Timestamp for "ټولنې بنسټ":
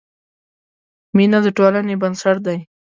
1.57-2.37